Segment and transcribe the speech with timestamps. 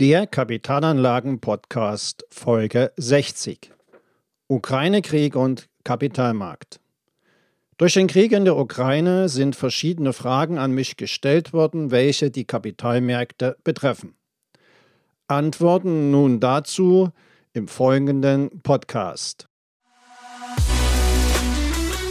[0.00, 3.70] Der Kapitalanlagen-Podcast Folge 60.
[4.48, 6.80] Ukraine-Krieg und Kapitalmarkt.
[7.76, 12.46] Durch den Krieg in der Ukraine sind verschiedene Fragen an mich gestellt worden, welche die
[12.46, 14.14] Kapitalmärkte betreffen.
[15.28, 17.10] Antworten nun dazu
[17.52, 19.48] im folgenden Podcast.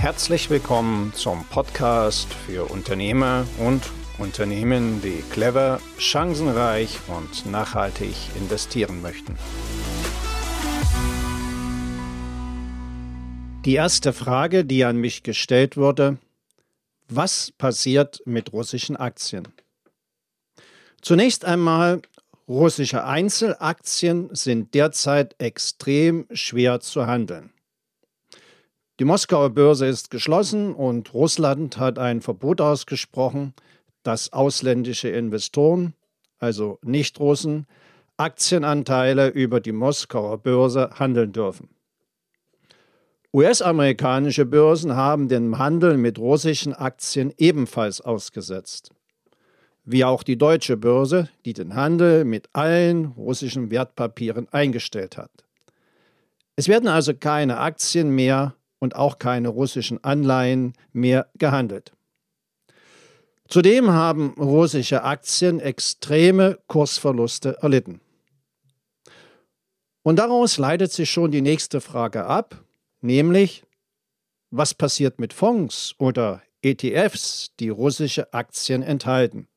[0.00, 3.82] Herzlich willkommen zum Podcast für Unternehmer und
[4.18, 9.36] Unternehmen, die clever, chancenreich und nachhaltig investieren möchten.
[13.64, 16.18] Die erste Frage, die an mich gestellt wurde,
[17.08, 19.48] was passiert mit russischen Aktien?
[21.02, 22.02] Zunächst einmal,
[22.48, 27.50] russische Einzelaktien sind derzeit extrem schwer zu handeln.
[28.98, 33.52] Die Moskauer Börse ist geschlossen und Russland hat ein Verbot ausgesprochen,
[34.06, 35.94] dass ausländische Investoren,
[36.38, 37.66] also Nicht-Russen,
[38.16, 41.68] Aktienanteile über die Moskauer Börse handeln dürfen.
[43.32, 48.92] US-amerikanische Börsen haben den Handel mit russischen Aktien ebenfalls ausgesetzt.
[49.84, 55.30] Wie auch die deutsche Börse, die den Handel mit allen russischen Wertpapieren eingestellt hat.
[56.56, 61.95] Es werden also keine Aktien mehr und auch keine russischen Anleihen mehr gehandelt.
[63.48, 68.00] Zudem haben russische Aktien extreme Kursverluste erlitten.
[70.02, 72.64] Und daraus leitet sich schon die nächste Frage ab,
[73.00, 73.64] nämlich,
[74.50, 79.48] was passiert mit Fonds oder ETFs, die russische Aktien enthalten?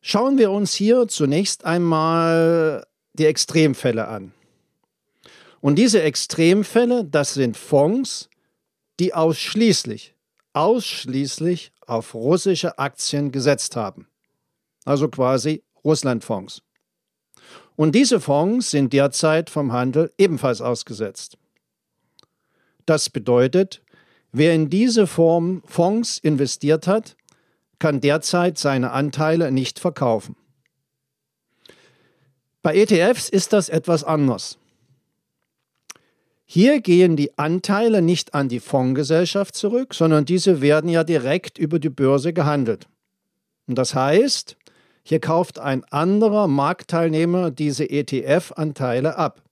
[0.00, 4.32] Schauen wir uns hier zunächst einmal die Extremfälle an.
[5.60, 8.30] Und diese Extremfälle, das sind Fonds,
[8.98, 10.14] die ausschließlich
[10.52, 14.06] ausschließlich auf russische Aktien gesetzt haben.
[14.84, 16.62] Also quasi Russlandfonds.
[17.76, 21.38] Und diese Fonds sind derzeit vom Handel ebenfalls ausgesetzt.
[22.86, 23.82] Das bedeutet,
[24.32, 27.16] wer in diese Form Fonds investiert hat,
[27.78, 30.36] kann derzeit seine Anteile nicht verkaufen.
[32.62, 34.59] Bei ETFs ist das etwas anders.
[36.52, 41.78] Hier gehen die Anteile nicht an die Fondsgesellschaft zurück, sondern diese werden ja direkt über
[41.78, 42.88] die Börse gehandelt.
[43.68, 44.56] Und das heißt,
[45.04, 49.44] hier kauft ein anderer Marktteilnehmer diese ETF-Anteile ab.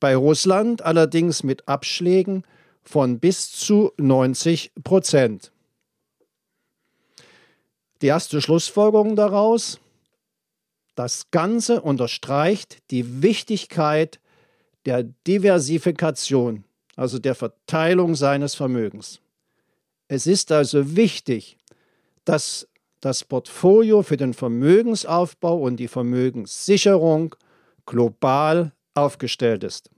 [0.00, 2.44] Bei Russland allerdings mit Abschlägen
[2.82, 5.52] von bis zu 90 Prozent.
[8.00, 9.78] Die erste Schlussfolgerung daraus,
[10.94, 14.20] das Ganze unterstreicht die Wichtigkeit
[14.86, 16.64] der Diversifikation,
[16.96, 19.20] also der Verteilung seines Vermögens.
[20.08, 21.56] Es ist also wichtig,
[22.24, 22.66] dass
[23.00, 27.34] das Portfolio für den Vermögensaufbau und die Vermögenssicherung
[27.86, 29.90] global aufgestellt ist.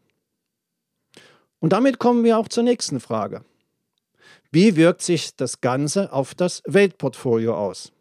[1.58, 3.44] Und damit kommen wir auch zur nächsten Frage.
[4.50, 7.92] Wie wirkt sich das Ganze auf das Weltportfolio aus?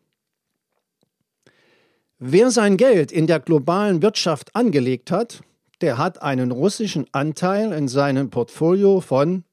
[2.20, 5.42] Wer sein Geld in der globalen Wirtschaft angelegt hat,
[5.82, 9.44] der hat einen russischen Anteil in seinem Portfolio von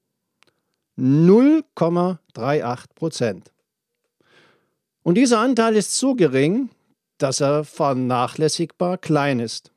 [0.98, 3.52] 0,38 Prozent.
[5.02, 6.70] Und dieser Anteil ist so gering,
[7.16, 9.72] dass er vernachlässigbar klein ist.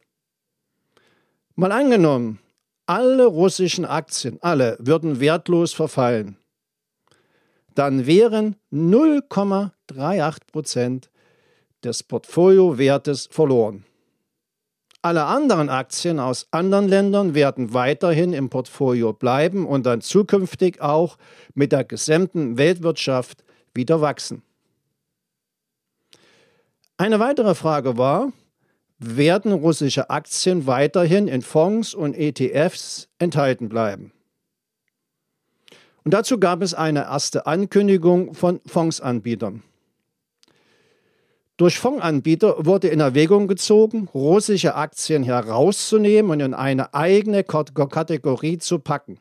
[1.55, 2.39] Mal angenommen,
[2.85, 6.37] alle russischen Aktien, alle würden wertlos verfallen,
[7.75, 11.09] dann wären 0,38 Prozent
[11.83, 13.85] des Portfoliowertes verloren.
[15.03, 21.17] Alle anderen Aktien aus anderen Ländern werden weiterhin im Portfolio bleiben und dann zukünftig auch
[21.55, 24.43] mit der gesamten Weltwirtschaft wieder wachsen.
[26.97, 28.31] Eine weitere Frage war,
[28.99, 34.13] werden russische Aktien weiterhin in Fonds und ETFs enthalten bleiben?
[36.03, 39.63] Und dazu gab es eine erste Ankündigung von Fondsanbietern.
[41.61, 48.79] Durch Fondsanbieter wurde in Erwägung gezogen, russische Aktien herauszunehmen und in eine eigene Kategorie zu
[48.79, 49.19] packen.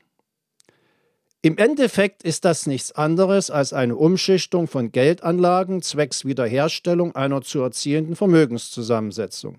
[1.42, 7.60] Im Endeffekt ist das nichts anderes als eine Umschichtung von Geldanlagen zwecks Wiederherstellung einer zu
[7.60, 9.58] erzielenden Vermögenszusammensetzung.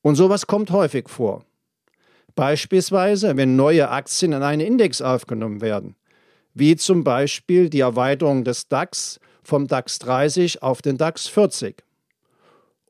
[0.00, 1.44] Und sowas kommt häufig vor.
[2.36, 5.96] Beispielsweise, wenn neue Aktien in einen Index aufgenommen werden,
[6.54, 11.84] wie zum Beispiel die Erweiterung des DAX vom DAX 30 auf den DAX 40.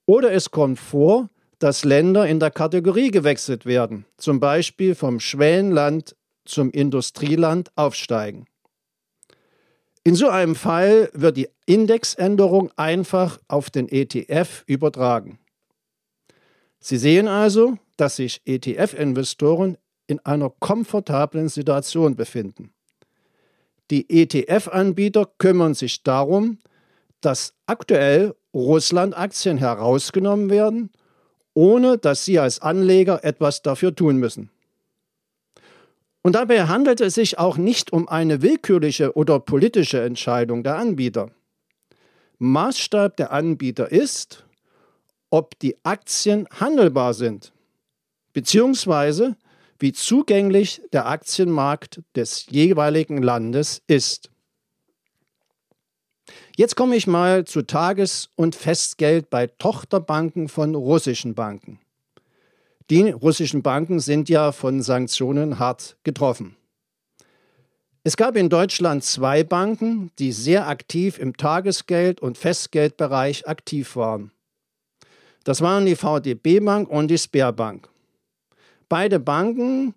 [0.06, 1.28] Oder es kommt vor,
[1.58, 8.46] dass Länder in der Kategorie gewechselt werden, zum Beispiel vom Schwellenland zum Industrieland aufsteigen.
[10.02, 15.38] In so einem Fall wird die Indexänderung einfach auf den ETF übertragen.
[16.78, 22.74] Sie sehen also, dass sich ETF-Investoren in einer komfortablen Situation befinden.
[23.90, 26.58] Die ETF-Anbieter kümmern sich darum,
[27.20, 30.90] dass aktuell Russland-Aktien herausgenommen werden,
[31.54, 34.50] ohne dass Sie als Anleger etwas dafür tun müssen.
[36.22, 41.30] Und dabei handelt es sich auch nicht um eine willkürliche oder politische Entscheidung der Anbieter.
[42.38, 44.44] Maßstab der Anbieter ist,
[45.30, 47.52] ob die Aktien handelbar sind,
[48.32, 49.37] beziehungsweise
[49.84, 54.31] wie zugänglich der Aktienmarkt des jeweiligen Landes ist.
[56.56, 61.81] Jetzt komme ich mal zu Tages- und Festgeld bei Tochterbanken von russischen Banken.
[62.88, 66.56] Die russischen Banken sind ja von Sanktionen hart getroffen.
[68.04, 74.30] Es gab in Deutschland zwei Banken, die sehr aktiv im Tagesgeld- und Festgeldbereich aktiv waren.
[75.44, 77.90] Das waren die VDB Bank und die Sperrbank.
[78.88, 79.94] Beide Banken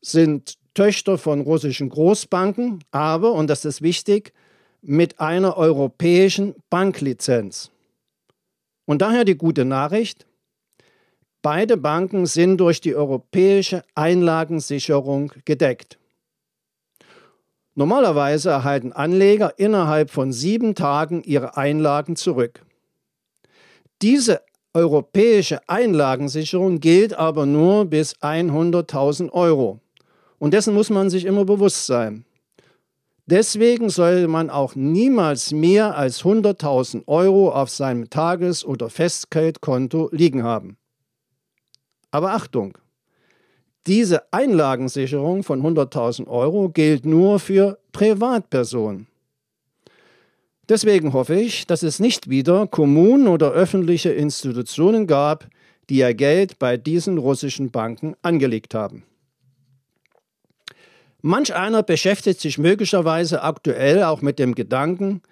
[0.00, 4.32] sind Töchter von russischen Großbanken, aber, und das ist wichtig,
[4.80, 7.70] mit einer europäischen Banklizenz.
[8.84, 10.26] Und daher die gute Nachricht,
[11.42, 15.98] beide Banken sind durch die europäische Einlagensicherung gedeckt.
[17.74, 22.64] Normalerweise erhalten Anleger innerhalb von sieben Tagen ihre Einlagen zurück.
[24.00, 24.42] Diese
[24.74, 29.80] europäische Einlagensicherung gilt aber nur bis 100.000 Euro.
[30.38, 32.24] Und dessen muss man sich immer bewusst sein.
[33.26, 40.44] Deswegen sollte man auch niemals mehr als 100.000 Euro auf seinem Tages- oder Festgeldkonto liegen
[40.44, 40.78] haben.
[42.10, 42.78] Aber Achtung,
[43.86, 49.08] diese Einlagensicherung von 100.000 Euro gilt nur für Privatpersonen.
[50.68, 55.48] Deswegen hoffe ich, dass es nicht wieder Kommunen oder öffentliche Institutionen gab,
[55.88, 59.04] die ihr Geld bei diesen russischen Banken angelegt haben.
[61.22, 65.22] Manch einer beschäftigt sich möglicherweise aktuell auch mit dem Gedanken,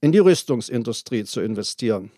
[0.00, 2.10] in die Rüstungsindustrie zu investieren.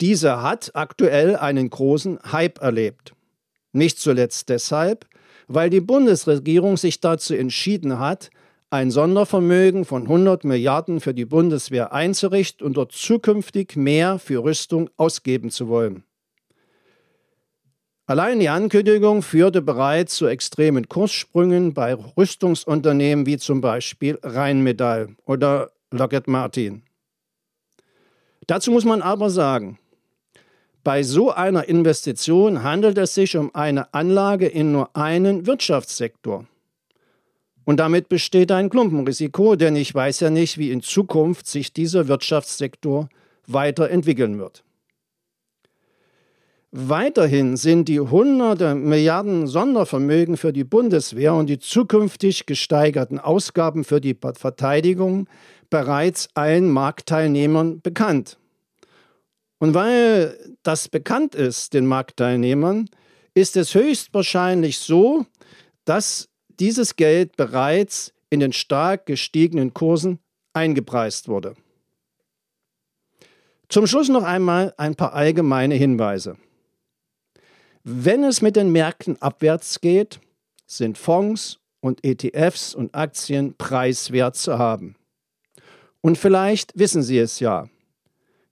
[0.00, 3.14] Diese hat aktuell einen großen Hype erlebt.
[3.72, 5.06] Nicht zuletzt deshalb,
[5.48, 8.30] weil die Bundesregierung sich dazu entschieden hat,
[8.74, 14.90] ein Sondervermögen von 100 Milliarden für die Bundeswehr einzurichten und dort zukünftig mehr für Rüstung
[14.96, 16.02] ausgeben zu wollen.
[18.06, 25.70] Allein die Ankündigung führte bereits zu extremen Kurssprüngen bei Rüstungsunternehmen wie zum Beispiel Rheinmetall oder
[25.92, 26.82] Lockheed Martin.
[28.48, 29.78] Dazu muss man aber sagen,
[30.82, 36.48] bei so einer Investition handelt es sich um eine Anlage in nur einen Wirtschaftssektor.
[37.64, 42.08] Und damit besteht ein Klumpenrisiko, denn ich weiß ja nicht, wie in Zukunft sich dieser
[42.08, 43.08] Wirtschaftssektor
[43.46, 44.64] weiterentwickeln wird.
[46.76, 54.00] Weiterhin sind die hunderte Milliarden Sondervermögen für die Bundeswehr und die zukünftig gesteigerten Ausgaben für
[54.00, 55.28] die Verteidigung
[55.70, 58.38] bereits allen Marktteilnehmern bekannt.
[59.58, 62.90] Und weil das bekannt ist den Marktteilnehmern,
[63.34, 65.26] ist es höchstwahrscheinlich so,
[65.84, 66.28] dass
[66.60, 70.18] dieses Geld bereits in den stark gestiegenen Kursen
[70.52, 71.54] eingepreist wurde.
[73.68, 76.36] Zum Schluss noch einmal ein paar allgemeine Hinweise.
[77.82, 80.20] Wenn es mit den Märkten abwärts geht,
[80.66, 84.96] sind Fonds und ETFs und Aktien preiswert zu haben.
[86.00, 87.68] Und vielleicht wissen Sie es ja.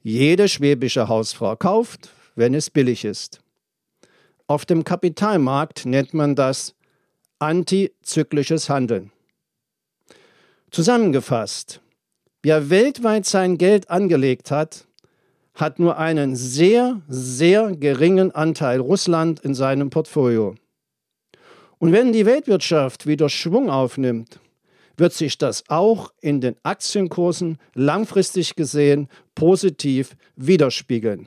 [0.02, 3.40] Jede schwäbische Hausfrau kauft, wenn es billig ist.
[4.46, 6.74] Auf dem Kapitalmarkt nennt man das
[7.42, 9.10] antizyklisches Handeln.
[10.70, 11.80] Zusammengefasst,
[12.42, 14.86] wer weltweit sein Geld angelegt hat,
[15.54, 20.54] hat nur einen sehr, sehr geringen Anteil Russland in seinem Portfolio.
[21.78, 24.38] Und wenn die Weltwirtschaft wieder Schwung aufnimmt,
[24.96, 31.26] wird sich das auch in den Aktienkursen langfristig gesehen positiv widerspiegeln.